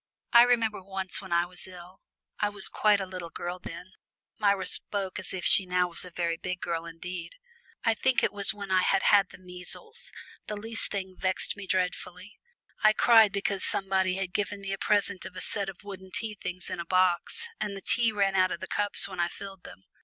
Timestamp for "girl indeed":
6.59-7.35